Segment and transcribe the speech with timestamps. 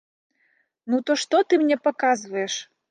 [0.93, 2.63] Ну, то што ты мне паказваеш!